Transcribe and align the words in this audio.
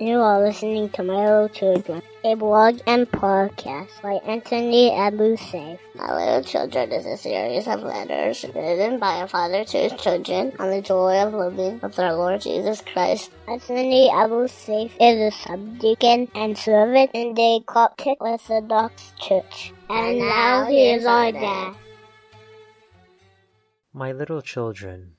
You 0.00 0.16
are 0.20 0.42
listening 0.42 0.88
to 0.96 1.02
My 1.02 1.28
Little 1.28 1.50
Children, 1.50 2.00
a 2.24 2.34
blog 2.34 2.80
and 2.86 3.04
podcast 3.12 4.00
by 4.00 4.14
Anthony 4.24 4.90
Abu 4.96 5.36
Saif. 5.36 5.78
My 5.94 6.16
Little 6.16 6.42
Children 6.42 6.90
is 6.92 7.04
a 7.04 7.18
series 7.18 7.68
of 7.68 7.82
letters 7.82 8.42
written 8.54 8.98
by 8.98 9.16
a 9.16 9.28
father 9.28 9.62
to 9.62 9.76
his 9.76 9.92
children 10.00 10.54
on 10.58 10.70
the 10.70 10.80
joy 10.80 11.20
of 11.20 11.34
living 11.34 11.80
with 11.82 11.98
our 11.98 12.14
Lord 12.14 12.40
Jesus 12.40 12.80
Christ. 12.80 13.30
Anthony 13.46 14.08
Abu 14.10 14.48
Saif 14.48 14.90
is 14.98 15.34
a 15.34 15.36
subdeacon 15.36 16.28
and 16.34 16.56
servant 16.56 17.10
in 17.12 17.34
the 17.34 17.62
Coptic 17.66 18.22
Orthodox 18.22 19.12
Church. 19.20 19.74
And 19.90 20.18
now 20.18 20.64
he 20.64 20.92
is 20.92 21.04
our 21.04 21.30
dad. 21.30 21.74
My 23.92 24.12
little 24.12 24.40
children, 24.40 25.16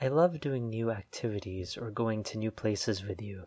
I 0.00 0.08
love 0.08 0.40
doing 0.40 0.70
new 0.70 0.90
activities 0.90 1.78
or 1.78 1.92
going 1.92 2.24
to 2.24 2.38
new 2.38 2.50
places 2.50 3.04
with 3.04 3.22
you. 3.22 3.46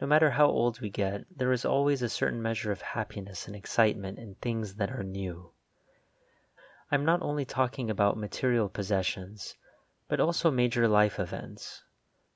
No 0.00 0.06
matter 0.06 0.30
how 0.30 0.46
old 0.46 0.80
we 0.80 0.90
get, 0.90 1.24
there 1.36 1.50
is 1.50 1.64
always 1.64 2.02
a 2.02 2.08
certain 2.08 2.40
measure 2.40 2.70
of 2.70 2.82
happiness 2.82 3.48
and 3.48 3.56
excitement 3.56 4.16
in 4.16 4.36
things 4.36 4.76
that 4.76 4.92
are 4.92 5.02
new. 5.02 5.50
I'm 6.88 7.04
not 7.04 7.20
only 7.20 7.44
talking 7.44 7.90
about 7.90 8.16
material 8.16 8.68
possessions, 8.68 9.56
but 10.06 10.20
also 10.20 10.52
major 10.52 10.86
life 10.86 11.18
events. 11.18 11.82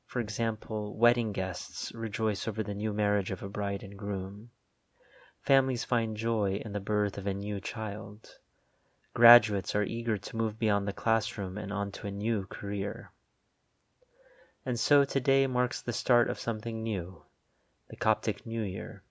For 0.07 0.19
example, 0.19 0.97
wedding 0.97 1.31
guests 1.31 1.93
rejoice 1.93 2.49
over 2.49 2.65
the 2.65 2.75
new 2.75 2.93
marriage 2.93 3.31
of 3.31 3.45
a 3.45 3.49
bride 3.49 3.85
and 3.85 3.97
groom. 3.97 4.51
Families 5.41 5.85
find 5.85 6.17
joy 6.17 6.61
in 6.65 6.73
the 6.73 6.81
birth 6.81 7.17
of 7.17 7.29
a 7.29 7.35
new 7.35 7.61
child. 7.61 8.39
Graduates 9.15 9.75
are 9.77 9.85
eager 9.85 10.19
to 10.19 10.37
move 10.37 10.59
beyond 10.59 10.89
the 10.89 10.93
classroom 10.93 11.57
and 11.57 11.73
onto 11.73 12.09
a 12.09 12.11
new 12.11 12.45
career. 12.47 13.13
And 14.67 14.81
so 14.81 15.05
today 15.05 15.47
marks 15.47 15.81
the 15.81 15.93
start 15.93 16.29
of 16.29 16.41
something 16.41 16.83
new 16.83 17.23
the 17.93 17.97
Coptic 17.99 18.47
New 18.47 18.63
Year. 18.63 19.03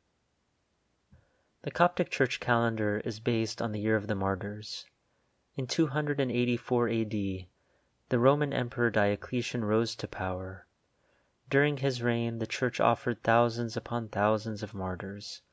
The 1.61 1.69
Coptic 1.69 2.09
Church 2.09 2.39
calendar 2.39 2.99
is 3.05 3.19
based 3.19 3.61
on 3.61 3.73
the 3.73 3.79
Year 3.79 3.95
of 3.95 4.07
the 4.07 4.15
Martyrs. 4.15 4.87
In 5.55 5.67
284 5.67 6.89
AD, 6.89 7.11
the 7.11 7.47
Roman 8.17 8.51
Emperor 8.51 8.89
Diocletian 8.89 9.63
rose 9.63 9.93
to 9.97 10.07
power. 10.07 10.65
During 11.47 11.77
his 11.77 12.01
reign, 12.01 12.39
the 12.39 12.47
Church 12.47 12.79
offered 12.79 13.21
thousands 13.21 13.77
upon 13.77 14.09
thousands 14.09 14.63
of 14.63 14.73
martyrs, 14.73 15.43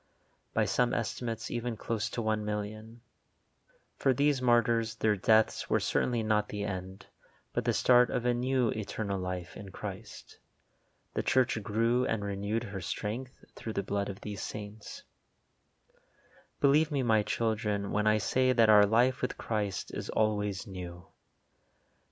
by 0.54 0.64
some 0.64 0.94
estimates 0.94 1.50
even 1.50 1.76
close 1.76 2.08
to 2.08 2.22
one 2.22 2.46
million. 2.46 3.02
For 3.98 4.14
these 4.14 4.40
martyrs, 4.40 4.94
their 4.94 5.16
deaths 5.16 5.68
were 5.68 5.80
certainly 5.80 6.22
not 6.22 6.48
the 6.48 6.64
end, 6.64 7.08
but 7.52 7.66
the 7.66 7.74
start 7.74 8.08
of 8.08 8.24
a 8.24 8.32
new 8.32 8.70
eternal 8.70 9.18
life 9.18 9.54
in 9.54 9.68
Christ. 9.70 10.38
The 11.14 11.22
Church 11.22 11.62
grew 11.62 12.04
and 12.04 12.22
renewed 12.22 12.64
her 12.64 12.80
strength 12.80 13.44
through 13.54 13.72
the 13.72 13.82
blood 13.82 14.08
of 14.08 14.20
these 14.20 14.42
saints. 14.42 15.04
Believe 16.60 16.90
me, 16.90 17.02
my 17.02 17.22
children, 17.22 17.92
when 17.92 18.06
I 18.06 18.18
say 18.18 18.52
that 18.52 18.68
our 18.68 18.84
life 18.84 19.22
with 19.22 19.38
Christ 19.38 19.94
is 19.94 20.10
always 20.10 20.66
new. 20.66 21.06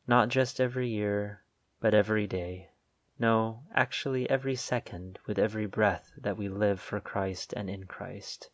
Not 0.06 0.28
just 0.28 0.60
every 0.60 0.88
year, 0.88 1.42
but 1.80 1.94
every 1.94 2.26
day. 2.26 2.70
No, 3.18 3.64
actually 3.74 4.28
every 4.30 4.54
second 4.54 5.18
with 5.26 5.38
every 5.38 5.66
breath 5.66 6.12
that 6.16 6.36
we 6.36 6.48
live 6.48 6.80
for 6.80 7.00
Christ 7.00 7.52
and 7.56 7.68
in 7.68 7.84
Christ. 7.84 8.50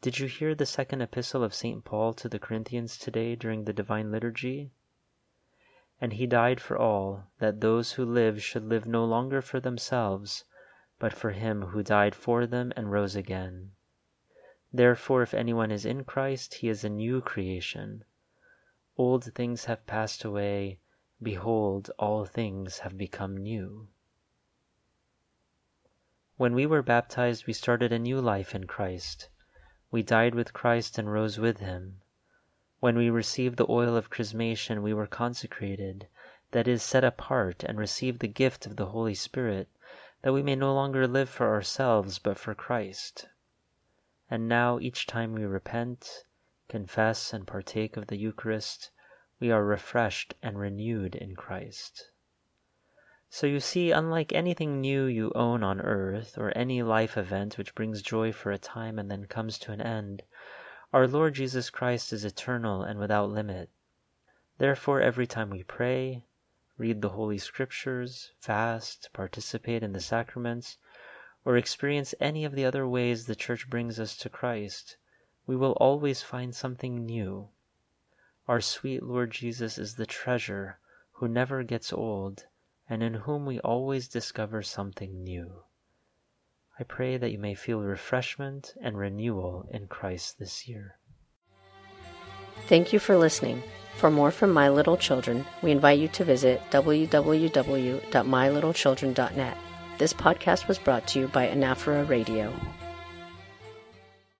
Did 0.00 0.18
you 0.18 0.28
hear 0.28 0.54
the 0.54 0.66
second 0.66 1.02
epistle 1.02 1.42
of 1.42 1.52
St. 1.54 1.84
Paul 1.84 2.14
to 2.14 2.28
the 2.28 2.38
Corinthians 2.38 2.96
today 2.96 3.36
during 3.36 3.64
the 3.64 3.72
Divine 3.72 4.10
Liturgy? 4.10 4.70
And 6.00 6.12
he 6.12 6.26
died 6.26 6.60
for 6.60 6.78
all, 6.78 7.24
that 7.38 7.60
those 7.60 7.92
who 7.92 8.04
live 8.04 8.42
should 8.42 8.64
live 8.64 8.86
no 8.86 9.04
longer 9.04 9.42
for 9.42 9.58
themselves, 9.58 10.44
but 10.98 11.12
for 11.12 11.32
him 11.32 11.62
who 11.66 11.82
died 11.82 12.14
for 12.14 12.46
them 12.46 12.72
and 12.76 12.92
rose 12.92 13.16
again. 13.16 13.72
Therefore, 14.72 15.22
if 15.22 15.34
anyone 15.34 15.70
is 15.70 15.84
in 15.84 16.04
Christ, 16.04 16.54
he 16.54 16.68
is 16.68 16.84
a 16.84 16.88
new 16.88 17.20
creation. 17.20 18.04
Old 18.96 19.32
things 19.34 19.64
have 19.64 19.86
passed 19.86 20.24
away, 20.24 20.80
behold, 21.22 21.90
all 21.98 22.24
things 22.24 22.80
have 22.80 22.98
become 22.98 23.36
new. 23.36 23.88
When 26.36 26.54
we 26.54 26.66
were 26.66 26.82
baptized, 26.82 27.46
we 27.46 27.52
started 27.52 27.92
a 27.92 27.98
new 27.98 28.20
life 28.20 28.54
in 28.54 28.66
Christ. 28.66 29.28
We 29.90 30.02
died 30.02 30.34
with 30.34 30.52
Christ 30.52 30.98
and 30.98 31.10
rose 31.10 31.38
with 31.38 31.58
him. 31.58 32.02
When 32.80 32.96
we 32.96 33.10
received 33.10 33.56
the 33.56 33.66
oil 33.68 33.96
of 33.96 34.08
chrismation, 34.08 34.82
we 34.82 34.94
were 34.94 35.08
consecrated, 35.08 36.06
that 36.52 36.68
is, 36.68 36.80
set 36.80 37.02
apart, 37.02 37.64
and 37.64 37.76
received 37.76 38.20
the 38.20 38.28
gift 38.28 38.66
of 38.66 38.76
the 38.76 38.86
Holy 38.86 39.14
Spirit, 39.14 39.68
that 40.22 40.32
we 40.32 40.44
may 40.44 40.54
no 40.54 40.72
longer 40.72 41.08
live 41.08 41.28
for 41.28 41.48
ourselves, 41.48 42.20
but 42.20 42.38
for 42.38 42.54
Christ. 42.54 43.26
And 44.30 44.48
now, 44.48 44.78
each 44.78 45.08
time 45.08 45.32
we 45.32 45.44
repent, 45.44 46.24
confess, 46.68 47.32
and 47.32 47.48
partake 47.48 47.96
of 47.96 48.06
the 48.06 48.16
Eucharist, 48.16 48.92
we 49.40 49.50
are 49.50 49.64
refreshed 49.64 50.36
and 50.40 50.56
renewed 50.56 51.16
in 51.16 51.34
Christ. 51.34 52.12
So 53.28 53.48
you 53.48 53.58
see, 53.58 53.90
unlike 53.90 54.32
anything 54.32 54.80
new 54.80 55.04
you 55.06 55.32
own 55.34 55.64
on 55.64 55.80
earth, 55.80 56.38
or 56.38 56.56
any 56.56 56.84
life 56.84 57.18
event 57.18 57.58
which 57.58 57.74
brings 57.74 58.02
joy 58.02 58.30
for 58.30 58.52
a 58.52 58.58
time 58.58 59.00
and 59.00 59.10
then 59.10 59.26
comes 59.26 59.58
to 59.58 59.72
an 59.72 59.80
end, 59.80 60.22
our 60.90 61.06
Lord 61.06 61.34
Jesus 61.34 61.68
Christ 61.68 62.14
is 62.14 62.24
eternal 62.24 62.82
and 62.82 62.98
without 62.98 63.30
limit. 63.30 63.68
Therefore, 64.56 65.02
every 65.02 65.26
time 65.26 65.50
we 65.50 65.62
pray, 65.62 66.24
read 66.78 67.02
the 67.02 67.10
Holy 67.10 67.36
Scriptures, 67.36 68.32
fast, 68.40 69.10
participate 69.12 69.82
in 69.82 69.92
the 69.92 70.00
sacraments, 70.00 70.78
or 71.44 71.56
experience 71.56 72.14
any 72.20 72.44
of 72.44 72.54
the 72.54 72.64
other 72.64 72.88
ways 72.88 73.26
the 73.26 73.36
Church 73.36 73.68
brings 73.68 74.00
us 74.00 74.16
to 74.16 74.30
Christ, 74.30 74.96
we 75.46 75.56
will 75.56 75.72
always 75.72 76.22
find 76.22 76.54
something 76.54 77.04
new. 77.04 77.50
Our 78.46 78.62
sweet 78.62 79.02
Lord 79.02 79.30
Jesus 79.30 79.76
is 79.76 79.96
the 79.96 80.06
treasure 80.06 80.78
who 81.12 81.28
never 81.28 81.62
gets 81.64 81.92
old 81.92 82.46
and 82.88 83.02
in 83.02 83.12
whom 83.14 83.44
we 83.44 83.60
always 83.60 84.08
discover 84.08 84.62
something 84.62 85.22
new. 85.22 85.64
I 86.80 86.84
pray 86.84 87.16
that 87.16 87.32
you 87.32 87.38
may 87.38 87.54
feel 87.54 87.80
refreshment 87.80 88.74
and 88.80 88.96
renewal 88.96 89.68
in 89.72 89.88
Christ 89.88 90.38
this 90.38 90.68
year. 90.68 90.94
Thank 92.68 92.92
you 92.92 92.98
for 92.98 93.16
listening. 93.16 93.62
For 93.96 94.10
more 94.12 94.30
from 94.30 94.52
My 94.52 94.68
Little 94.68 94.96
Children, 94.96 95.44
we 95.60 95.72
invite 95.72 95.98
you 95.98 96.06
to 96.08 96.24
visit 96.24 96.62
www.mylittlechildren.net. 96.70 99.58
This 99.98 100.12
podcast 100.12 100.68
was 100.68 100.78
brought 100.78 101.08
to 101.08 101.18
you 101.18 101.26
by 101.26 101.48
Anaphora 101.48 102.08
Radio. 102.08 102.54